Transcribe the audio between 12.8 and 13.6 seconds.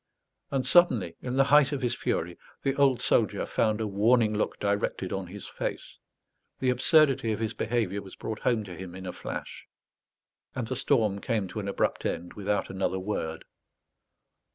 word.